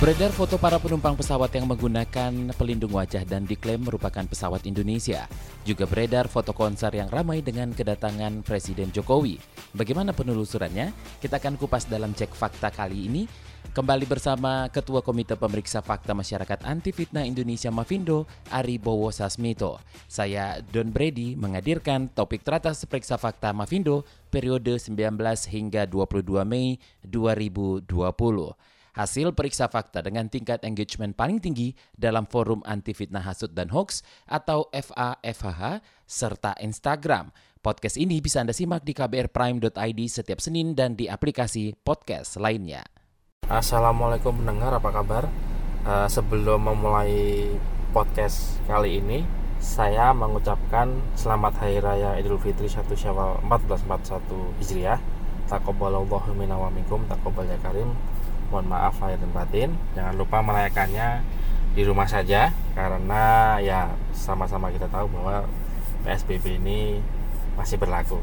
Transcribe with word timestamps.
Beredar 0.00 0.32
foto 0.32 0.56
para 0.56 0.80
penumpang 0.80 1.12
pesawat 1.12 1.52
yang 1.52 1.68
menggunakan 1.68 2.56
pelindung 2.56 2.96
wajah 2.96 3.20
dan 3.20 3.44
diklaim 3.44 3.84
merupakan 3.84 4.24
pesawat 4.24 4.64
Indonesia. 4.64 5.28
Juga 5.60 5.84
beredar 5.84 6.24
foto 6.24 6.56
konser 6.56 6.88
yang 6.96 7.12
ramai 7.12 7.44
dengan 7.44 7.68
kedatangan 7.76 8.40
Presiden 8.40 8.88
Jokowi. 8.96 9.36
Bagaimana 9.76 10.16
penelusurannya? 10.16 10.96
Kita 11.20 11.36
akan 11.36 11.60
kupas 11.60 11.84
dalam 11.84 12.16
cek 12.16 12.32
fakta 12.32 12.72
kali 12.72 13.12
ini. 13.12 13.22
Kembali 13.76 14.08
bersama 14.08 14.72
Ketua 14.72 15.04
Komite 15.04 15.36
Pemeriksa 15.36 15.84
Fakta 15.84 16.16
Masyarakat 16.16 16.64
Anti 16.64 16.96
Fitnah 16.96 17.28
Indonesia 17.28 17.68
Mavindo, 17.68 18.24
Ari 18.48 18.80
Bowo 18.80 19.12
Sasmito. 19.12 19.84
Saya 20.08 20.64
Don 20.64 20.96
Brady 20.96 21.36
menghadirkan 21.36 22.08
topik 22.08 22.40
teratas 22.40 22.88
periksa 22.88 23.20
fakta 23.20 23.52
Mavindo 23.52 24.08
periode 24.32 24.80
19 24.80 24.96
hingga 25.52 25.84
22 25.84 26.24
Mei 26.48 26.80
2020 27.04 27.84
hasil 28.94 29.34
periksa 29.36 29.70
fakta 29.70 30.02
dengan 30.02 30.26
tingkat 30.26 30.62
engagement 30.66 31.14
paling 31.14 31.38
tinggi 31.38 31.74
dalam 31.94 32.26
forum 32.26 32.62
anti 32.66 32.94
fitnah 32.94 33.22
hasut 33.22 33.54
dan 33.54 33.70
hoax 33.70 34.02
atau 34.26 34.66
FAFHH 34.72 35.82
serta 36.06 36.58
Instagram. 36.58 37.30
Podcast 37.60 38.00
ini 38.00 38.24
bisa 38.24 38.40
Anda 38.40 38.56
simak 38.56 38.88
di 38.88 38.96
kbrprime.id 38.96 40.00
setiap 40.08 40.40
Senin 40.40 40.72
dan 40.72 40.96
di 40.96 41.12
aplikasi 41.12 41.76
podcast 41.76 42.40
lainnya. 42.40 42.80
Assalamualaikum 43.44 44.32
pendengar, 44.40 44.72
apa 44.80 44.88
kabar? 44.88 45.24
Uh, 45.84 46.08
sebelum 46.08 46.72
memulai 46.72 47.52
podcast 47.92 48.56
kali 48.64 49.04
ini, 49.04 49.28
saya 49.60 50.16
mengucapkan 50.16 50.88
selamat 51.20 51.60
Hari 51.60 51.84
Raya 51.84 52.10
Idul 52.16 52.40
Fitri 52.40 52.64
1 52.64 52.80
Syawal 52.96 53.44
1441 53.44 54.56
Hijriah. 54.64 55.00
Taqabbalallahu 55.52 56.32
minna 56.32 56.56
wa 56.56 56.72
minkum, 56.72 57.04
ya 57.10 57.58
karim. 57.60 57.92
Mohon 58.50 58.66
maaf 58.66 58.98
lahir 58.98 59.18
dan 59.22 59.30
batin. 59.30 59.70
Jangan 59.94 60.14
lupa 60.18 60.42
merayakannya 60.42 61.22
di 61.70 61.86
rumah 61.86 62.10
saja 62.10 62.50
karena 62.74 63.56
ya 63.62 63.94
sama-sama 64.10 64.74
kita 64.74 64.90
tahu 64.90 65.06
bahwa 65.06 65.46
PSBB 66.02 66.58
ini 66.58 66.98
masih 67.54 67.78
berlaku. 67.78 68.18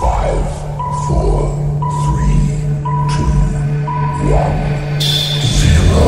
Five, 0.00 0.44
four, 1.04 1.52
three, 2.08 2.48
two, 3.12 3.28
one, 4.32 4.60
zero. 5.44 6.04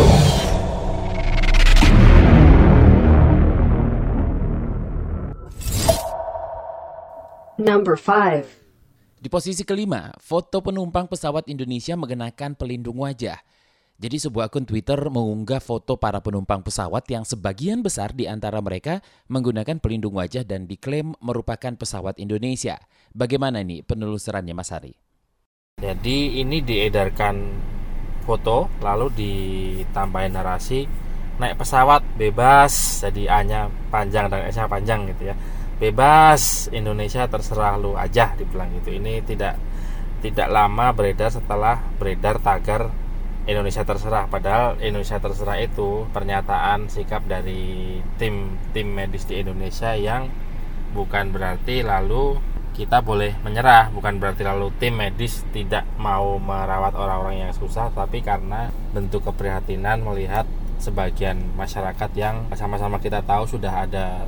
Number 7.61 7.97
5. 7.97 8.66
Di 9.17 9.33
posisi 9.33 9.64
kelima, 9.64 10.12
foto 10.20 10.61
penumpang 10.61 11.09
pesawat 11.09 11.48
Indonesia 11.48 11.97
mengenakan 11.97 12.53
pelindung 12.53 13.00
wajah. 13.00 13.41
Jadi 13.97 14.20
sebuah 14.20 14.53
akun 14.53 14.69
Twitter 14.69 15.00
mengunggah 15.08 15.56
foto 15.56 15.97
para 15.97 16.20
penumpang 16.20 16.61
pesawat 16.61 17.08
yang 17.08 17.25
sebagian 17.25 17.81
besar 17.81 18.12
di 18.12 18.28
antara 18.28 18.61
mereka 18.61 19.00
menggunakan 19.33 19.81
pelindung 19.81 20.20
wajah 20.20 20.45
dan 20.45 20.69
diklaim 20.69 21.17
merupakan 21.25 21.73
pesawat 21.73 22.20
Indonesia. 22.20 22.77
Bagaimana 23.17 23.64
nih 23.64 23.89
penelusurannya 23.89 24.52
Mas 24.52 24.68
Hari? 24.68 24.92
Jadi 25.80 26.45
ini 26.45 26.61
diedarkan 26.61 27.36
foto 28.29 28.68
lalu 28.85 29.08
ditambahin 29.17 30.36
narasi 30.36 30.85
naik 31.41 31.57
pesawat 31.57 32.05
bebas 32.20 33.01
jadi 33.01 33.41
A-nya 33.41 33.73
panjang 33.89 34.29
dan 34.29 34.45
S-nya 34.52 34.68
panjang 34.68 35.08
gitu 35.08 35.33
ya. 35.33 35.35
Bebas 35.77 36.73
Indonesia 36.73 37.29
terserah 37.29 37.77
lu 37.77 37.92
aja 37.95 38.33
dibilang 38.37 38.73
gitu. 38.81 38.97
Ini 38.97 39.20
tidak 39.25 39.61
tidak 40.25 40.48
lama 40.48 40.91
beredar 40.97 41.29
setelah 41.29 41.79
beredar 42.01 42.41
tagar 42.41 42.89
Indonesia 43.47 43.86
terserah 43.86 44.27
padahal 44.27 44.75
Indonesia 44.83 45.23
terserah 45.23 45.63
itu 45.63 46.11
pernyataan 46.11 46.91
sikap 46.91 47.23
dari 47.31 48.03
tim 48.19 48.59
tim 48.75 48.91
medis 48.91 49.23
di 49.23 49.39
Indonesia 49.39 49.95
yang 49.95 50.27
bukan 50.91 51.31
berarti 51.31 51.86
lalu 51.86 52.42
kita 52.75 53.07
boleh 53.07 53.39
menyerah 53.47 53.95
bukan 53.95 54.19
berarti 54.19 54.42
lalu 54.42 54.75
tim 54.83 54.98
medis 54.98 55.47
tidak 55.55 55.86
mau 55.97 56.42
merawat 56.42 56.98
orang-orang 56.98 57.47
yang 57.47 57.53
susah 57.55 57.95
tapi 57.95 58.19
karena 58.19 58.75
bentuk 58.91 59.23
keprihatinan 59.23 60.03
melihat 60.03 60.45
sebagian 60.83 61.39
masyarakat 61.55 62.11
yang 62.19 62.51
sama-sama 62.53 62.98
kita 62.98 63.23
tahu 63.23 63.47
sudah 63.47 63.86
ada 63.86 64.27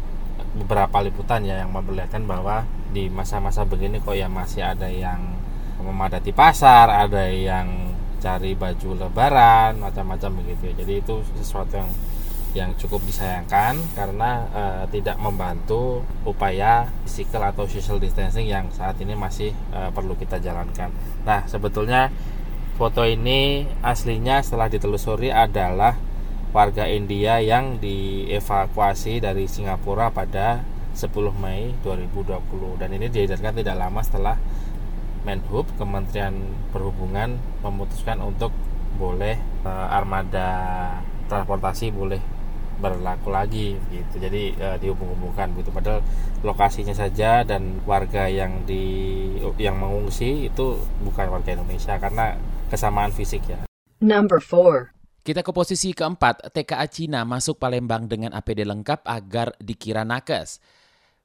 beberapa 0.59 0.99
liputan 1.01 1.47
ya 1.47 1.63
yang 1.63 1.71
memperlihatkan 1.71 2.27
bahwa 2.27 2.67
di 2.91 3.07
masa-masa 3.09 3.63
begini 3.63 4.03
kok 4.03 4.19
ya 4.19 4.27
masih 4.27 4.67
ada 4.67 4.91
yang 4.91 5.23
memadati 5.79 6.35
pasar 6.35 6.91
ada 6.91 7.31
yang 7.31 7.95
cari 8.19 8.59
baju 8.59 8.99
lebaran 8.99 9.79
macam-macam 9.79 10.43
begitu 10.43 10.75
ya 10.75 10.83
jadi 10.83 10.93
itu 11.01 11.23
sesuatu 11.39 11.79
yang 11.79 11.91
yang 12.57 12.73
cukup 12.81 13.05
disayangkan 13.05 13.77
karena 13.93 14.31
e, 14.49 14.63
tidak 14.99 15.21
membantu 15.21 16.01
upaya 16.25 16.89
physical 17.05 17.45
atau 17.45 17.69
social 17.69 18.01
distancing 18.01 18.49
yang 18.49 18.73
saat 18.73 18.97
ini 19.05 19.13
masih 19.13 19.53
e, 19.53 19.81
perlu 19.93 20.17
kita 20.17 20.41
jalankan. 20.41 20.89
Nah, 21.29 21.45
sebetulnya 21.45 22.09
foto 22.81 23.05
ini 23.05 23.69
aslinya 23.85 24.41
setelah 24.41 24.73
ditelusuri 24.73 25.29
adalah 25.29 26.01
warga 26.51 26.89
India 26.89 27.41
yang 27.45 27.77
dievakuasi 27.77 29.21
dari 29.21 29.45
Singapura 29.45 30.09
pada 30.09 30.65
10 30.97 31.13
Mei 31.39 31.77
2020 31.85 32.81
dan 32.81 32.91
ini 32.91 33.07
diedarkan 33.13 33.55
tidak 33.55 33.77
lama 33.77 34.01
setelah 34.01 34.37
Menhub 35.23 35.69
Kementerian 35.77 36.33
Perhubungan 36.73 37.37
memutuskan 37.61 38.19
untuk 38.25 38.51
boleh 38.97 39.37
e, 39.63 39.71
armada 39.71 40.49
transportasi 41.29 41.93
boleh 41.93 42.19
berlaku 42.81 43.29
lagi 43.29 43.77
gitu. 43.93 44.17
Jadi 44.17 44.57
e, 44.57 44.67
dihubung-hubungkan 44.81 45.53
gitu. 45.61 45.69
Padahal 45.69 46.01
lokasinya 46.41 46.97
saja 46.97 47.45
dan 47.45 47.83
warga 47.85 48.27
yang 48.27 48.65
di 48.65 48.83
yang 49.61 49.77
mengungsi 49.77 50.49
itu 50.49 50.81
bukan 51.05 51.29
warga 51.29 51.55
Indonesia 51.55 52.01
karena 52.01 52.41
kesamaan 52.73 53.13
fisik 53.13 53.45
ya. 53.47 53.59
Number 54.01 54.41
4. 54.41 54.98
Kita 55.29 55.45
ke 55.45 55.53
posisi 55.53 55.93
keempat, 55.93 56.57
TKA 56.57 56.89
Cina 56.89 57.21
masuk 57.21 57.61
Palembang 57.61 58.09
dengan 58.09 58.33
APD 58.33 58.65
lengkap 58.65 59.05
agar 59.05 59.53
dikira 59.61 60.01
nakes. 60.01 60.57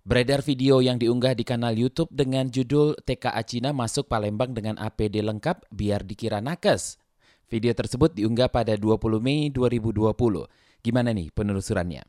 Beredar 0.04 0.44
video 0.44 0.84
yang 0.84 1.00
diunggah 1.00 1.32
di 1.32 1.48
kanal 1.48 1.72
YouTube 1.72 2.12
dengan 2.12 2.52
judul 2.52 3.00
TKA 3.00 3.40
Cina 3.48 3.72
masuk 3.72 4.12
Palembang 4.12 4.52
dengan 4.52 4.76
APD 4.76 5.24
lengkap 5.24 5.72
biar 5.72 6.04
dikira 6.04 6.44
nakes. 6.44 7.00
Video 7.48 7.72
tersebut 7.72 8.12
diunggah 8.12 8.52
pada 8.52 8.76
20 8.76 9.24
Mei 9.24 9.48
2020. 9.56 10.12
Gimana 10.84 11.16
nih 11.16 11.32
penelusurannya? 11.32 12.04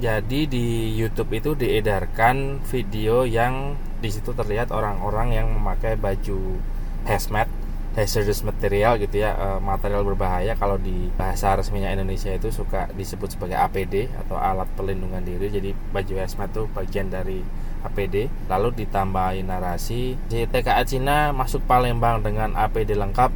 Jadi 0.00 0.48
di 0.48 0.96
YouTube 0.96 1.28
itu 1.36 1.52
diedarkan 1.52 2.64
video 2.64 3.28
yang 3.28 3.76
di 4.00 4.08
situ 4.08 4.32
terlihat 4.32 4.72
orang-orang 4.72 5.36
yang 5.36 5.52
memakai 5.52 6.00
baju 6.00 6.56
hazmat, 7.04 7.52
hazardous 7.94 8.42
material 8.42 8.98
gitu 8.98 9.22
ya, 9.22 9.34
eh, 9.34 9.60
material 9.62 10.02
berbahaya 10.02 10.58
kalau 10.58 10.76
di 10.76 11.08
bahasa 11.14 11.54
resminya 11.54 11.90
Indonesia 11.94 12.34
itu 12.34 12.50
suka 12.50 12.90
disebut 12.92 13.38
sebagai 13.38 13.54
APD 13.54 14.10
atau 14.26 14.34
alat 14.34 14.66
pelindungan 14.74 15.22
diri. 15.22 15.50
Jadi 15.50 15.70
baju 15.94 16.14
hazmat 16.18 16.50
itu 16.50 16.62
bagian 16.74 17.08
dari 17.08 17.40
APD. 17.86 18.26
Lalu 18.50 18.84
ditambahi 18.84 19.46
narasi, 19.46 20.18
TKA 20.26 20.82
Cina 20.88 21.30
masuk 21.30 21.62
Palembang 21.64 22.24
dengan 22.24 22.56
APD 22.58 22.98
lengkap 22.98 23.30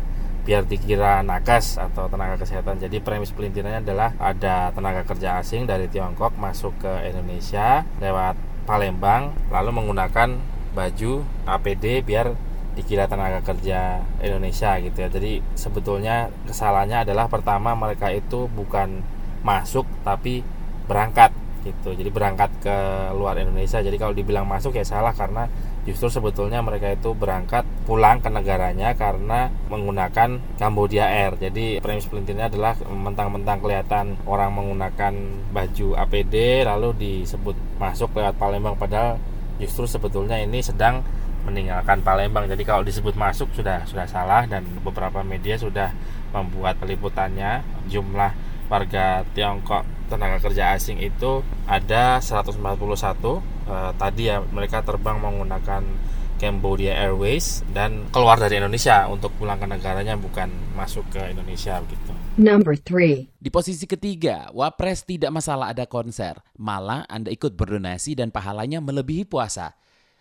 biar 0.49 0.65
dikira 0.65 1.21
nakes 1.21 1.77
atau 1.77 2.09
tenaga 2.09 2.41
kesehatan. 2.41 2.81
Jadi 2.81 3.05
premis 3.05 3.29
pelintirannya 3.37 3.85
adalah 3.85 4.17
ada 4.17 4.73
tenaga 4.73 5.05
kerja 5.05 5.37
asing 5.45 5.69
dari 5.69 5.93
Tiongkok 5.93 6.35
masuk 6.41 6.73
ke 6.81 6.93
Indonesia 7.05 7.85
lewat 8.01 8.35
Palembang 8.65 9.37
lalu 9.53 9.77
menggunakan 9.77 10.41
baju 10.73 11.25
APD 11.45 12.01
biar 12.01 12.33
dikira 12.79 13.11
tenaga 13.11 13.43
kerja 13.43 14.07
Indonesia 14.23 14.79
gitu 14.79 14.95
ya. 15.03 15.11
Jadi 15.11 15.43
sebetulnya 15.59 16.31
kesalahannya 16.47 17.03
adalah 17.03 17.27
pertama 17.27 17.75
mereka 17.75 18.15
itu 18.15 18.47
bukan 18.47 19.03
masuk 19.43 19.83
tapi 20.07 20.47
berangkat 20.87 21.35
gitu. 21.67 21.99
Jadi 21.99 22.07
berangkat 22.15 22.55
ke 22.63 22.77
luar 23.19 23.35
Indonesia. 23.43 23.83
Jadi 23.83 23.99
kalau 23.99 24.15
dibilang 24.15 24.47
masuk 24.47 24.79
ya 24.79 24.87
salah 24.87 25.11
karena 25.11 25.51
justru 25.83 26.07
sebetulnya 26.07 26.63
mereka 26.63 26.95
itu 26.95 27.17
berangkat 27.19 27.67
pulang 27.83 28.23
ke 28.23 28.31
negaranya 28.31 28.95
karena 28.95 29.51
menggunakan 29.67 30.39
Cambodia 30.55 31.11
Air. 31.11 31.35
Jadi 31.35 31.83
premis 31.83 32.07
pelintirnya 32.07 32.47
adalah 32.47 32.79
mentang-mentang 32.87 33.59
kelihatan 33.59 34.15
orang 34.23 34.55
menggunakan 34.55 35.13
baju 35.51 35.89
APD 35.99 36.63
lalu 36.63 36.95
disebut 36.95 37.59
masuk 37.83 38.15
lewat 38.15 38.39
Palembang 38.39 38.79
padahal 38.79 39.19
justru 39.59 39.91
sebetulnya 39.91 40.39
ini 40.39 40.63
sedang 40.63 41.03
meninggalkan 41.47 42.03
Palembang. 42.03 42.49
Jadi 42.49 42.63
kalau 42.65 42.83
disebut 42.83 43.15
masuk 43.15 43.51
sudah 43.55 43.85
sudah 43.85 44.07
salah 44.09 44.47
dan 44.47 44.65
beberapa 44.83 45.23
media 45.23 45.59
sudah 45.59 45.95
membuat 46.33 46.79
peliputannya 46.81 47.65
jumlah 47.89 48.33
warga 48.69 49.25
Tiongkok 49.33 49.85
tenaga 50.09 50.41
kerja 50.41 50.77
asing 50.77 51.01
itu 51.01 51.45
ada 51.69 52.21
141 52.21 52.61
uh, 52.61 53.41
tadi 53.97 54.29
ya 54.29 54.41
mereka 54.41 54.81
terbang 54.85 55.21
menggunakan 55.21 55.85
Cambodia 56.39 56.95
Airways 56.95 57.67
dan 57.75 58.07
keluar 58.15 58.39
dari 58.39 58.63
Indonesia 58.63 59.11
untuk 59.11 59.35
pulang 59.35 59.59
ke 59.59 59.67
negaranya 59.67 60.15
bukan 60.15 60.47
masuk 60.79 61.11
ke 61.11 61.35
Indonesia 61.35 61.83
begitu. 61.83 62.15
Number 62.39 62.79
3. 62.79 63.27
Di 63.43 63.51
posisi 63.51 63.83
ketiga, 63.91 64.47
Wapres 64.55 65.03
tidak 65.03 65.35
masalah 65.35 65.75
ada 65.75 65.91
konser, 65.91 66.39
malah 66.55 67.03
Anda 67.11 67.35
ikut 67.35 67.59
berdonasi 67.59 68.15
dan 68.15 68.31
pahalanya 68.31 68.79
melebihi 68.79 69.27
puasa. 69.27 69.75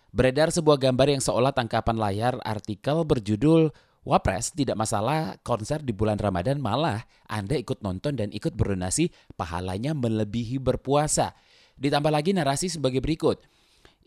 Beredar 0.08 0.48
sebuah 0.48 0.80
gambar 0.80 1.12
yang 1.12 1.22
seolah 1.22 1.52
tangkapan 1.52 1.96
layar 2.00 2.34
artikel 2.40 3.04
berjudul 3.04 3.68
Wapres 4.08 4.56
tidak 4.56 4.80
masalah 4.80 5.36
konser 5.44 5.84
di 5.84 5.92
bulan 5.92 6.16
Ramadan 6.16 6.56
malah 6.64 7.04
Anda 7.28 7.60
ikut 7.60 7.84
nonton 7.84 8.16
dan 8.16 8.32
ikut 8.32 8.56
berdonasi 8.56 9.12
pahalanya 9.36 9.92
melebihi 9.92 10.56
berpuasa. 10.56 11.36
Ditambah 11.76 12.08
lagi 12.08 12.32
narasi 12.32 12.72
sebagai 12.72 13.04
berikut. 13.04 13.44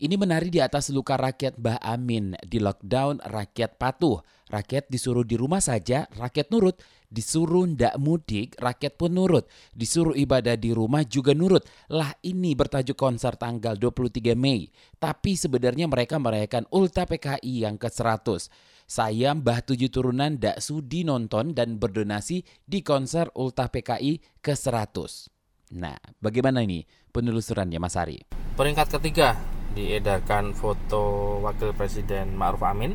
Ini 0.02 0.18
menari 0.18 0.50
di 0.50 0.58
atas 0.58 0.90
luka 0.90 1.14
rakyat 1.14 1.62
Mbah 1.62 1.78
Amin. 1.78 2.34
Di 2.42 2.58
lockdown 2.58 3.22
rakyat 3.22 3.78
patuh. 3.78 4.18
Rakyat 4.50 4.90
disuruh 4.90 5.22
di 5.22 5.38
rumah 5.38 5.62
saja, 5.62 6.10
rakyat 6.18 6.50
nurut. 6.50 6.82
Disuruh 7.06 7.70
ndak 7.70 8.02
mudik, 8.02 8.58
rakyat 8.58 8.98
pun 8.98 9.14
nurut. 9.14 9.46
Disuruh 9.70 10.10
ibadah 10.18 10.58
di 10.58 10.74
rumah 10.74 11.06
juga 11.06 11.38
nurut. 11.38 11.62
Lah 11.94 12.18
ini 12.26 12.50
bertajuk 12.58 12.98
konser 12.98 13.38
tanggal 13.38 13.78
23 13.78 14.34
Mei. 14.34 14.66
Tapi 14.98 15.38
sebenarnya 15.38 15.86
mereka 15.86 16.18
merayakan 16.18 16.66
Ulta 16.74 17.06
PKI 17.06 17.62
yang 17.62 17.78
ke-100. 17.78 18.50
Saya 18.90 19.38
Mbah 19.38 19.62
Tujuh 19.62 19.86
Turunan 19.86 20.34
ndak 20.34 20.58
sudi 20.58 21.06
nonton 21.06 21.54
dan 21.54 21.78
berdonasi 21.78 22.42
di 22.66 22.82
konser 22.82 23.30
Ulta 23.38 23.70
PKI 23.70 24.42
ke-100. 24.42 25.30
Nah, 25.78 25.94
bagaimana 26.18 26.66
ini 26.66 26.82
penelusurannya 27.14 27.78
Mas 27.78 27.94
Ari? 27.94 28.18
Peringkat 28.58 28.98
ketiga 28.98 29.61
diedarkan 29.72 30.52
foto 30.52 31.36
Wakil 31.42 31.72
Presiden 31.72 32.36
Ma'ruf 32.36 32.62
Amin. 32.62 32.94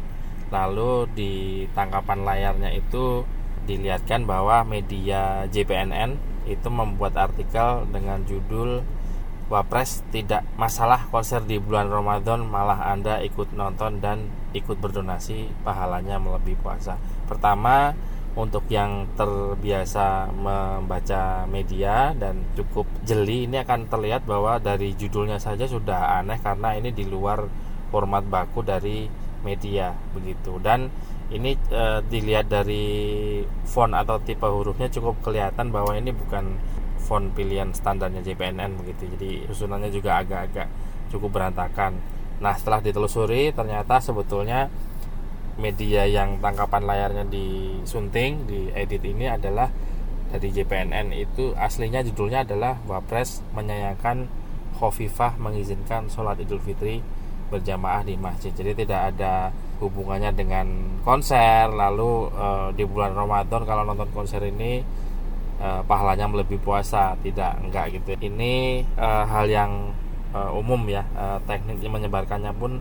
Lalu 0.54 1.12
di 1.12 1.34
tangkapan 1.76 2.24
layarnya 2.24 2.72
itu 2.72 3.28
dilihatkan 3.68 4.24
bahwa 4.24 4.64
media 4.64 5.44
JPNN 5.52 6.16
itu 6.48 6.68
membuat 6.72 7.20
artikel 7.20 7.84
dengan 7.92 8.24
judul 8.24 8.80
Wapres 9.48 10.04
tidak 10.12 10.44
masalah 10.60 11.08
konser 11.08 11.40
di 11.40 11.56
bulan 11.56 11.88
Ramadan 11.88 12.44
malah 12.44 12.92
Anda 12.92 13.24
ikut 13.24 13.56
nonton 13.56 14.04
dan 14.04 14.28
ikut 14.52 14.76
berdonasi 14.76 15.48
pahalanya 15.64 16.20
melebihi 16.20 16.60
puasa. 16.60 17.00
Pertama, 17.32 17.96
untuk 18.38 18.70
yang 18.70 19.10
terbiasa 19.18 20.30
membaca 20.30 21.50
media 21.50 22.14
dan 22.14 22.46
cukup 22.54 22.86
jeli 23.02 23.50
ini 23.50 23.58
akan 23.66 23.90
terlihat 23.90 24.30
bahwa 24.30 24.62
dari 24.62 24.94
judulnya 24.94 25.42
saja 25.42 25.66
sudah 25.66 26.22
aneh 26.22 26.38
karena 26.38 26.78
ini 26.78 26.94
di 26.94 27.10
luar 27.10 27.50
format 27.90 28.22
baku 28.30 28.62
dari 28.62 29.10
media 29.42 29.90
begitu. 30.14 30.62
Dan 30.62 30.86
ini 31.34 31.58
e, 31.58 31.84
dilihat 32.06 32.46
dari 32.46 32.86
font 33.66 33.98
atau 33.98 34.22
tipe 34.22 34.46
hurufnya 34.46 34.88
cukup 34.94 35.18
kelihatan 35.26 35.74
bahwa 35.74 35.98
ini 35.98 36.14
bukan 36.14 36.62
font 37.02 37.34
pilihan 37.34 37.74
standarnya 37.74 38.22
JPNN 38.22 38.78
begitu. 38.78 39.10
Jadi 39.18 39.50
susunannya 39.50 39.90
juga 39.90 40.22
agak-agak 40.22 40.70
cukup 41.10 41.42
berantakan. 41.42 41.98
Nah 42.38 42.54
setelah 42.54 42.86
ditelusuri 42.86 43.50
ternyata 43.50 43.98
sebetulnya 43.98 44.70
media 45.58 46.06
yang 46.06 46.38
tangkapan 46.38 46.86
layarnya 46.86 47.26
disunting 47.28 48.46
di 48.46 48.70
edit 48.74 49.02
ini 49.02 49.26
adalah 49.26 49.70
dari 50.28 50.52
JPNN 50.52 51.16
itu 51.16 51.56
aslinya 51.56 52.04
judulnya 52.04 52.44
adalah 52.44 52.78
Wapres 52.86 53.42
menyayangkan 53.56 54.28
Khofifah 54.78 55.42
mengizinkan 55.42 56.06
sholat 56.12 56.38
Idul 56.38 56.62
Fitri 56.62 57.02
berjamaah 57.48 58.04
di 58.04 58.14
masjid. 58.20 58.52
Jadi 58.54 58.86
tidak 58.86 59.16
ada 59.16 59.50
hubungannya 59.82 60.36
dengan 60.36 60.68
konser. 61.02 61.72
Lalu 61.72 62.30
e, 62.30 62.48
di 62.78 62.84
bulan 62.86 63.16
Ramadan 63.16 63.64
kalau 63.64 63.88
nonton 63.88 64.12
konser 64.14 64.44
ini 64.46 64.84
e, 65.58 65.68
pahalanya 65.88 66.30
melebihi 66.30 66.62
puasa. 66.62 67.16
Tidak 67.18 67.66
enggak 67.66 67.98
gitu. 67.98 68.14
Ini 68.20 68.84
e, 68.84 69.08
hal 69.26 69.48
yang 69.50 69.96
e, 70.36 70.40
umum 70.54 70.86
ya 70.92 71.08
e, 71.16 71.26
teknik 71.48 71.82
menyebarkannya 71.82 72.54
pun 72.54 72.78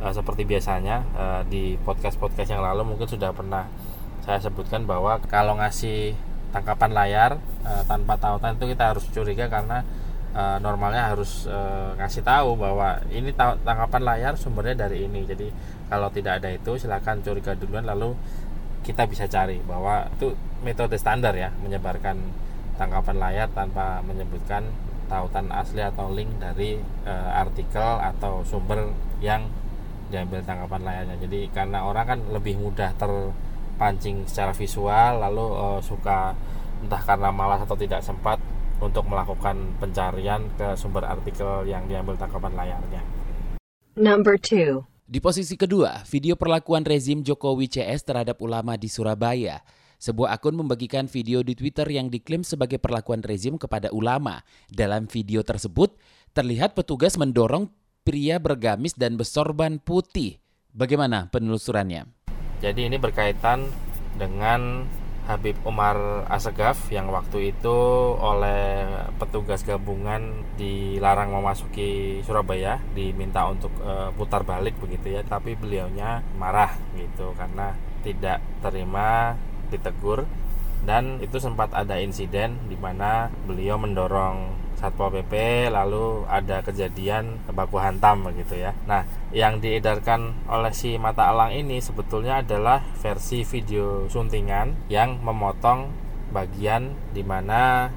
uh, 0.00 0.12
seperti 0.12 0.48
biasanya 0.48 1.04
uh, 1.14 1.42
di 1.46 1.76
podcast-podcast 1.84 2.56
yang 2.56 2.64
lalu 2.64 2.82
mungkin 2.96 3.06
sudah 3.06 3.30
pernah 3.30 3.68
saya 4.24 4.40
sebutkan 4.40 4.84
bahwa 4.84 5.16
kalau 5.28 5.56
ngasih 5.56 6.12
tangkapan 6.50 6.90
layar 6.92 7.30
uh, 7.62 7.82
tanpa 7.86 8.18
tautan 8.18 8.58
itu 8.58 8.74
kita 8.74 8.92
harus 8.92 9.04
curiga 9.12 9.46
karena 9.46 9.86
uh, 10.34 10.58
normalnya 10.58 11.14
harus 11.14 11.46
uh, 11.46 11.94
ngasih 11.96 12.26
tahu 12.26 12.58
bahwa 12.58 13.00
ini 13.10 13.30
tangkapan 13.36 14.02
layar 14.02 14.32
sumbernya 14.34 14.86
dari 14.86 15.06
ini. 15.06 15.24
Jadi 15.24 15.48
kalau 15.86 16.10
tidak 16.10 16.42
ada 16.42 16.50
itu 16.50 16.78
silahkan 16.78 17.18
curiga 17.22 17.54
duluan 17.54 17.86
lalu 17.86 18.14
kita 18.80 19.04
bisa 19.06 19.28
cari 19.28 19.60
bahwa 19.62 20.08
itu 20.16 20.32
metode 20.64 20.96
standar 20.96 21.36
ya 21.36 21.52
menyebarkan 21.60 22.16
tangkapan 22.80 23.16
layar 23.20 23.48
tanpa 23.52 24.00
menyebutkan 24.00 24.64
tautan 25.10 25.50
asli 25.50 25.82
atau 25.82 26.08
link 26.14 26.30
dari 26.38 26.78
uh, 27.04 27.30
artikel 27.34 27.98
atau 27.98 28.46
sumber 28.46 28.94
yang 29.20 29.50
diambil 30.10 30.42
tangkapan 30.42 30.82
layarnya 30.82 31.16
jadi 31.24 31.40
karena 31.54 31.86
orang 31.86 32.04
kan 32.04 32.18
lebih 32.34 32.58
mudah 32.58 32.90
terpancing 32.98 34.26
secara 34.26 34.50
visual 34.50 35.22
lalu 35.22 35.46
uh, 35.54 35.80
suka 35.80 36.34
entah 36.82 37.02
karena 37.04 37.30
malas 37.30 37.62
atau 37.62 37.76
tidak 37.78 38.02
sempat 38.02 38.42
untuk 38.80 39.04
melakukan 39.06 39.76
pencarian 39.76 40.48
ke 40.56 40.72
sumber 40.74 41.04
artikel 41.04 41.68
yang 41.68 41.84
diambil 41.84 42.16
tangkapan 42.16 42.56
layarnya. 42.56 43.02
Number 43.94 44.40
two. 44.40 44.88
Di 45.04 45.20
posisi 45.20 45.58
kedua, 45.58 46.00
video 46.08 46.38
perlakuan 46.38 46.86
rezim 46.86 47.20
Jokowi 47.20 47.68
CS 47.68 48.08
terhadap 48.08 48.40
ulama 48.40 48.80
di 48.80 48.88
Surabaya. 48.88 49.60
Sebuah 50.00 50.32
akun 50.32 50.56
membagikan 50.56 51.04
video 51.04 51.44
di 51.44 51.52
Twitter 51.52 51.84
yang 51.84 52.08
diklaim 52.08 52.40
sebagai 52.40 52.80
perlakuan 52.80 53.20
rezim 53.20 53.60
kepada 53.60 53.92
ulama. 53.92 54.40
Dalam 54.72 55.04
video 55.04 55.44
tersebut, 55.44 55.92
terlihat 56.32 56.72
petugas 56.72 57.20
mendorong 57.20 57.68
pria 58.02 58.40
bergamis 58.40 58.96
dan 58.96 59.20
bersorban 59.20 59.78
putih. 59.80 60.40
Bagaimana 60.70 61.28
penelusurannya? 61.28 62.06
Jadi 62.62 62.86
ini 62.86 62.96
berkaitan 63.00 63.66
dengan 64.14 64.86
Habib 65.30 65.62
Umar 65.62 66.26
Asegaf 66.26 66.90
yang 66.90 67.12
waktu 67.14 67.54
itu 67.54 67.78
oleh 68.18 68.82
petugas 69.20 69.62
gabungan 69.62 70.42
dilarang 70.58 71.30
memasuki 71.30 72.18
Surabaya, 72.26 72.82
diminta 72.98 73.46
untuk 73.46 73.70
e, 73.78 74.10
putar 74.18 74.42
balik 74.42 74.74
begitu 74.82 75.14
ya, 75.14 75.22
tapi 75.22 75.54
beliaunya 75.54 76.24
marah 76.34 76.74
gitu 76.98 77.30
karena 77.38 77.78
tidak 78.02 78.42
terima 78.58 79.38
ditegur 79.70 80.26
dan 80.82 81.20
itu 81.20 81.36
sempat 81.36 81.70
ada 81.76 82.00
insiden 82.00 82.56
di 82.66 82.74
mana 82.74 83.28
beliau 83.44 83.76
mendorong 83.76 84.69
Satpol 84.80 85.12
PP 85.20 85.68
lalu 85.68 86.24
ada 86.24 86.64
kejadian 86.64 87.36
baku 87.52 87.76
hantam 87.76 88.24
begitu 88.24 88.64
ya. 88.64 88.72
Nah, 88.88 89.04
yang 89.28 89.60
diedarkan 89.60 90.32
oleh 90.48 90.72
si 90.72 90.96
mata 90.96 91.28
elang 91.28 91.52
ini 91.52 91.84
sebetulnya 91.84 92.40
adalah 92.40 92.80
versi 93.04 93.44
video 93.44 94.08
suntingan 94.08 94.88
yang 94.88 95.20
memotong 95.20 95.92
bagian 96.32 96.96
di 97.12 97.20
mana 97.20 97.92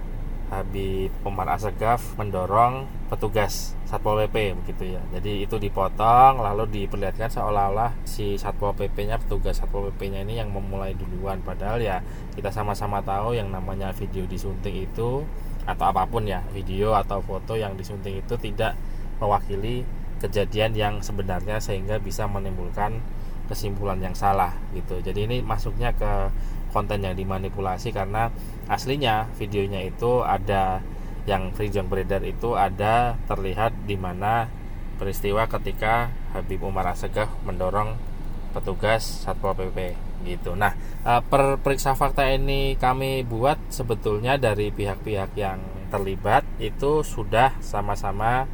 Habib 0.52 1.10
Umar 1.25 1.56
Asegaf 1.58 2.13
mendorong 2.20 2.86
petugas 3.10 3.74
Satpol 3.90 4.28
PP 4.28 4.54
begitu 4.60 5.00
ya. 5.00 5.02
Jadi 5.16 5.48
itu 5.48 5.56
dipotong 5.58 6.44
lalu 6.44 6.70
diperlihatkan 6.70 7.32
seolah-olah 7.32 7.96
si 8.06 8.38
Satpol 8.38 8.78
PP-nya 8.78 9.18
petugas 9.18 9.58
Satpol 9.58 9.90
PP-nya 9.94 10.22
ini 10.22 10.38
yang 10.38 10.54
memulai 10.54 10.94
duluan 10.94 11.42
padahal 11.42 11.82
ya 11.82 12.06
kita 12.38 12.54
sama-sama 12.54 13.02
tahu 13.02 13.34
yang 13.34 13.50
namanya 13.50 13.90
video 13.96 14.30
disunting 14.30 14.86
itu 14.86 15.25
atau 15.63 15.86
apa 15.89 16.03
pun 16.08 16.27
ya 16.27 16.43
video 16.51 16.96
atau 16.96 17.24
foto 17.24 17.55
yang 17.55 17.79
disunting 17.79 18.20
itu 18.20 18.36
tidak 18.36 18.75
mewakili 19.24 19.88
kejadian 20.20 20.72
yang 20.75 20.93
sebenarnya 21.00 21.60
sehingga 21.60 22.00
bisa 22.00 22.27
menimbulkan 22.27 23.00
kesimpulan 23.48 24.00
yang 24.00 24.15
salah 24.15 24.55
gitu. 24.72 25.03
Jadi 25.03 25.27
ini 25.27 25.38
masuknya 25.43 25.91
ke 25.91 26.32
konten 26.72 27.03
yang 27.03 27.13
dimanipulasi 27.13 27.93
karena 27.93 28.32
aslinya 28.65 29.29
videonya 29.38 29.84
itu 29.86 30.24
ada 30.24 30.82
yang 31.29 31.55
video 31.55 31.84
yang 31.84 31.89
beredar 31.91 32.24
itu 32.24 32.55
ada 32.55 33.15
terlihat 33.29 33.72
di 33.88 33.96
mana 33.96 34.48
peristiwa 35.00 35.48
ketika 35.48 36.12
Habib 36.36 36.63
Umar 36.63 36.91
Asegaf 36.91 37.32
mendorong 37.48 37.96
petugas 38.51 39.24
Satpol 39.24 39.55
PP 39.55 39.96
gitu. 40.25 40.56
Nah, 40.56 40.74
eh, 41.03 41.22
per 41.24 41.60
periksa 41.60 41.94
fakta 41.94 42.27
ini 42.32 42.75
kami 42.80 43.24
buat 43.27 43.60
sebetulnya 43.70 44.39
dari 44.39 44.72
pihak-pihak 44.72 45.36
yang 45.38 45.60
terlibat 45.94 46.42
itu 46.58 47.06
sudah 47.06 47.53
sama-sama 47.62 48.48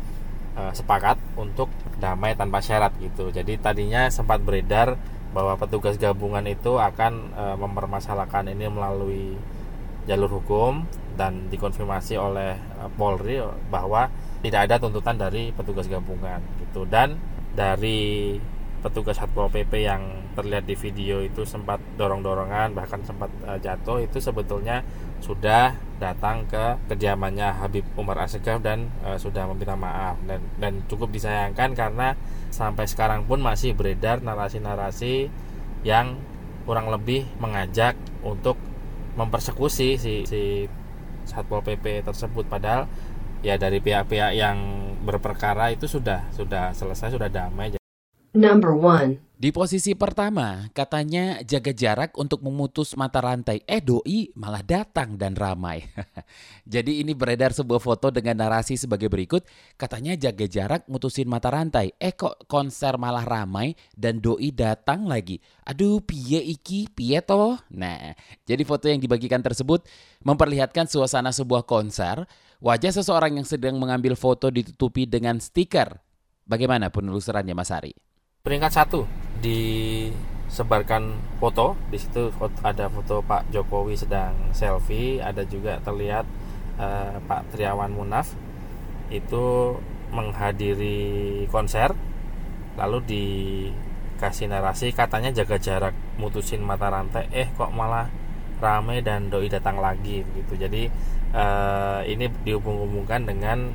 eh, 0.58 0.74
sepakat 0.76 1.18
untuk 1.40 1.72
damai 2.02 2.36
tanpa 2.36 2.60
syarat 2.60 2.94
gitu. 3.00 3.32
Jadi 3.32 3.58
tadinya 3.62 4.10
sempat 4.12 4.42
beredar 4.44 4.98
bahwa 5.30 5.54
petugas 5.62 5.96
gabungan 6.02 6.44
itu 6.50 6.78
akan 6.82 7.14
eh, 7.34 7.56
mempermasalahkan 7.58 8.50
ini 8.52 8.66
melalui 8.68 9.38
jalur 10.10 10.42
hukum 10.42 10.90
dan 11.14 11.52
dikonfirmasi 11.52 12.16
oleh 12.16 12.56
Polri 12.96 13.44
bahwa 13.68 14.08
tidak 14.40 14.72
ada 14.72 14.76
tuntutan 14.80 15.20
dari 15.20 15.52
petugas 15.52 15.86
gabungan 15.86 16.40
gitu 16.64 16.88
dan 16.88 17.20
dari 17.54 18.40
petugas 18.80 19.20
Satpol 19.20 19.52
PP 19.52 19.84
yang 19.84 20.02
terlihat 20.34 20.64
di 20.64 20.76
video 20.76 21.20
itu 21.20 21.44
sempat 21.44 21.84
dorong-dorongan 22.00 22.72
bahkan 22.72 23.04
sempat 23.04 23.28
uh, 23.44 23.60
jatuh. 23.60 24.04
Itu 24.04 24.24
sebetulnya 24.24 24.84
sudah 25.20 25.76
datang 26.00 26.48
ke 26.48 26.80
kediamannya 26.88 27.60
Habib 27.60 27.84
Umar 28.00 28.24
Asegaf 28.24 28.64
dan 28.64 28.88
uh, 29.04 29.20
sudah 29.20 29.48
meminta 29.52 29.76
maaf. 29.76 30.16
Dan 30.24 30.40
dan 30.58 30.74
cukup 30.88 31.12
disayangkan 31.12 31.76
karena 31.76 32.16
sampai 32.50 32.88
sekarang 32.88 33.28
pun 33.28 33.44
masih 33.44 33.76
beredar 33.76 34.24
narasi-narasi 34.24 35.28
yang 35.84 36.20
kurang 36.64 36.92
lebih 36.92 37.28
mengajak 37.40 37.96
untuk 38.24 38.56
mempersekusi 39.20 40.00
si 40.00 40.24
si 40.24 40.68
Satpol 41.28 41.64
PP 41.64 42.08
tersebut. 42.08 42.48
Padahal 42.48 42.88
ya 43.40 43.56
dari 43.56 43.80
pihak-pihak 43.80 44.36
yang 44.36 44.58
berperkara 45.04 45.72
itu 45.72 45.88
sudah 45.88 46.28
sudah 46.36 46.76
selesai 46.76 47.16
sudah 47.16 47.32
damai 47.32 47.79
Number 48.30 48.78
1. 48.78 49.18
Di 49.40 49.50
posisi 49.50 49.96
pertama, 49.96 50.70
katanya 50.76 51.42
jaga 51.42 51.74
jarak 51.74 52.14
untuk 52.20 52.46
memutus 52.46 52.94
mata 52.94 53.24
rantai. 53.24 53.64
Eh 53.66 53.82
doi 53.82 54.30
malah 54.36 54.62
datang 54.62 55.16
dan 55.16 55.34
ramai. 55.34 55.88
Jadi 56.76 57.02
ini 57.02 57.16
beredar 57.18 57.56
sebuah 57.56 57.82
foto 57.82 58.14
dengan 58.14 58.38
narasi 58.38 58.78
sebagai 58.78 59.10
berikut. 59.10 59.48
Katanya 59.80 60.14
jaga 60.14 60.46
jarak 60.46 60.86
mutusin 60.92 61.26
mata 61.26 61.50
rantai. 61.50 61.96
Eh 61.98 62.14
kok 62.14 62.46
konser 62.52 63.00
malah 63.00 63.24
ramai 63.26 63.74
dan 63.96 64.20
doi 64.20 64.54
datang 64.54 65.08
lagi. 65.08 65.42
Aduh 65.66 66.04
piye 66.04 66.44
iki, 66.44 66.92
piye 66.92 67.24
toh? 67.24 67.58
Nah, 67.74 68.14
jadi 68.44 68.62
foto 68.62 68.92
yang 68.92 69.00
dibagikan 69.02 69.42
tersebut 69.42 69.88
memperlihatkan 70.22 70.86
suasana 70.86 71.32
sebuah 71.32 71.64
konser. 71.64 72.28
Wajah 72.62 72.92
seseorang 72.92 73.40
yang 73.40 73.48
sedang 73.48 73.80
mengambil 73.80 74.14
foto 74.14 74.52
ditutupi 74.52 75.08
dengan 75.08 75.40
stiker. 75.40 75.98
Bagaimana 76.44 76.92
penelusurannya 76.92 77.56
Mas 77.56 77.72
Ari? 77.72 78.09
Peringkat 78.50 78.74
satu 78.74 79.06
disebarkan 79.46 81.22
foto. 81.38 81.78
Di 81.94 82.02
situ 82.02 82.34
ada 82.66 82.90
foto 82.90 83.22
Pak 83.22 83.54
Jokowi 83.54 83.94
sedang 83.94 84.34
selfie 84.58 85.22
ada 85.22 85.46
juga 85.46 85.78
terlihat 85.86 86.26
uh, 86.82 87.22
Pak 87.30 87.54
Triawan 87.54 87.94
Munaf. 87.94 88.34
Itu 89.14 89.78
menghadiri 90.10 91.46
konser 91.54 91.94
lalu 92.74 93.06
dikasih 93.06 94.50
narasi 94.50 94.98
katanya 94.98 95.30
jaga 95.30 95.62
jarak 95.62 95.94
mutusin 96.18 96.66
mata 96.66 96.90
rantai. 96.90 97.30
Eh 97.30 97.54
kok 97.54 97.70
malah 97.70 98.10
rame 98.58 99.06
dan 99.06 99.30
doi 99.30 99.48
datang 99.48 99.78
lagi 99.80 100.26
gitu 100.26 100.60
jadi 100.60 100.92
uh, 101.32 102.04
ini 102.04 102.28
dihubung-hubungkan 102.44 103.24
dengan 103.24 103.72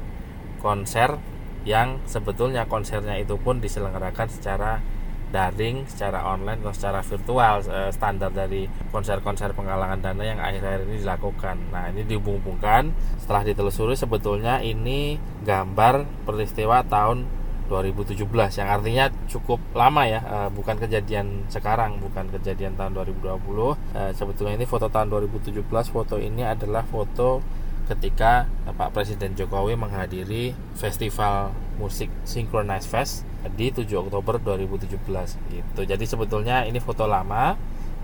konser 0.60 1.16
yang 1.64 2.00
sebetulnya 2.04 2.68
konsernya 2.68 3.16
itu 3.16 3.36
pun 3.40 3.60
diselenggarakan 3.60 4.28
secara 4.28 4.80
daring, 5.34 5.82
secara 5.90 6.22
online 6.30 6.62
atau 6.62 6.70
secara 6.70 7.02
virtual 7.02 7.66
standar 7.90 8.30
dari 8.30 8.70
konser-konser 8.94 9.50
penggalangan 9.50 9.98
dana 9.98 10.22
yang 10.22 10.38
akhir-akhir 10.38 10.86
ini 10.86 11.02
dilakukan. 11.02 11.56
Nah 11.74 11.90
ini 11.90 12.06
dihubung-hubungkan 12.06 12.94
setelah 13.18 13.42
ditelusuri 13.42 13.98
sebetulnya 13.98 14.62
ini 14.62 15.18
gambar 15.42 16.06
peristiwa 16.22 16.86
tahun 16.86 17.26
2017 17.68 18.28
yang 18.60 18.68
artinya 18.68 19.04
cukup 19.24 19.56
lama 19.72 20.04
ya 20.04 20.20
eh, 20.20 20.48
bukan 20.52 20.76
kejadian 20.76 21.48
sekarang 21.48 21.96
bukan 21.96 22.28
kejadian 22.28 22.76
tahun 22.76 22.92
2020 22.92 23.40
eh, 23.96 24.12
sebetulnya 24.12 24.54
ini 24.60 24.66
foto 24.68 24.92
tahun 24.92 25.08
2017 25.08 25.64
foto 25.88 26.20
ini 26.20 26.44
adalah 26.44 26.84
foto 26.84 27.40
ketika 27.84 28.48
Pak 28.64 28.96
Presiden 28.96 29.36
Jokowi 29.36 29.76
menghadiri 29.76 30.56
festival 30.72 31.52
musik 31.76 32.08
Synchronize 32.24 32.88
Fest 32.88 33.28
di 33.54 33.68
7 33.68 33.84
Oktober 34.08 34.40
2017 34.40 34.96
gitu. 35.52 35.80
Jadi 35.84 36.04
sebetulnya 36.08 36.64
ini 36.64 36.80
foto 36.80 37.04
lama 37.04 37.52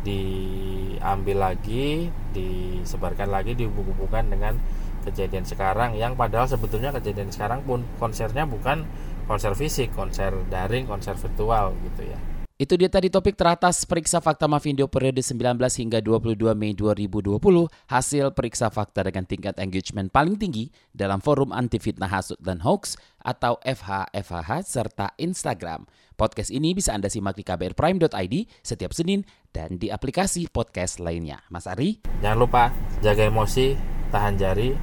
diambil 0.00 1.52
lagi, 1.52 2.08
disebarkan 2.32 3.28
lagi, 3.32 3.56
dihubung-hubungkan 3.56 4.28
dengan 4.28 4.56
kejadian 5.00 5.48
sekarang 5.48 5.96
yang 5.96 6.12
padahal 6.12 6.44
sebetulnya 6.44 6.92
kejadian 6.92 7.32
sekarang 7.32 7.64
pun 7.64 7.80
konsernya 7.96 8.44
bukan 8.44 8.84
konser 9.24 9.56
fisik, 9.56 9.96
konser 9.96 10.32
daring, 10.52 10.84
konser 10.84 11.16
virtual 11.16 11.72
gitu 11.88 12.04
ya. 12.04 12.20
Itu 12.60 12.76
dia 12.76 12.92
tadi 12.92 13.08
topik 13.08 13.40
teratas 13.40 13.88
periksa 13.88 14.20
fakta 14.20 14.44
Mavindo 14.44 14.84
periode 14.84 15.24
19 15.24 15.56
hingga 15.80 16.04
22 16.04 16.52
Mei 16.52 16.76
2020, 16.76 17.40
hasil 17.88 18.36
periksa 18.36 18.68
fakta 18.68 19.00
dengan 19.00 19.24
tingkat 19.24 19.56
engagement 19.56 20.12
paling 20.12 20.36
tinggi 20.36 20.68
dalam 20.92 21.24
forum 21.24 21.56
anti 21.56 21.80
fitnah 21.80 22.12
hasut 22.12 22.36
dan 22.36 22.60
hoax 22.60 23.00
atau 23.24 23.56
FHFH 23.64 24.68
serta 24.68 25.16
Instagram. 25.16 25.88
Podcast 26.20 26.52
ini 26.52 26.76
bisa 26.76 26.92
Anda 26.92 27.08
simak 27.08 27.40
di 27.40 27.48
kbrprime.id 27.48 28.34
setiap 28.60 28.92
Senin 28.92 29.24
dan 29.56 29.80
di 29.80 29.88
aplikasi 29.88 30.52
podcast 30.52 31.00
lainnya. 31.00 31.40
Mas 31.48 31.64
Ari? 31.64 32.04
Jangan 32.20 32.36
lupa 32.44 32.76
jaga 33.00 33.24
emosi, 33.24 33.72
tahan 34.12 34.36
jari, 34.36 34.76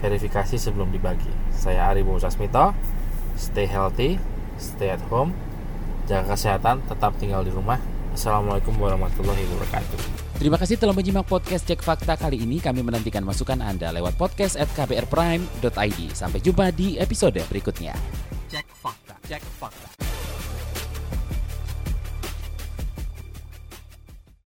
verifikasi 0.00 0.56
sebelum 0.56 0.88
dibagi. 0.88 1.28
Saya 1.52 1.92
Ari 1.92 2.00
Sasmito, 2.16 2.72
stay 3.36 3.68
healthy, 3.68 4.16
stay 4.56 4.88
at 4.88 5.04
home, 5.12 5.36
jaga 6.10 6.34
kesehatan, 6.34 6.82
tetap 6.90 7.14
tinggal 7.22 7.46
di 7.46 7.54
rumah. 7.54 7.78
Assalamualaikum 8.10 8.74
warahmatullahi 8.74 9.46
wabarakatuh. 9.54 9.98
Terima 10.42 10.58
kasih 10.58 10.74
telah 10.74 10.96
menyimak 10.96 11.30
podcast 11.30 11.62
Cek 11.70 11.86
Fakta 11.86 12.18
kali 12.18 12.42
ini. 12.42 12.58
Kami 12.58 12.82
menantikan 12.82 13.22
masukan 13.22 13.62
Anda 13.62 13.94
lewat 13.94 14.18
podcast 14.18 14.58
at 14.58 14.66
kbrprime.id. 14.74 16.00
Sampai 16.10 16.42
jumpa 16.42 16.74
di 16.74 16.98
episode 16.98 17.38
berikutnya. 17.46 17.94
Cek 18.50 18.66
Fakta. 18.82 19.14
Cek 19.30 19.44
Fakta. 19.62 20.09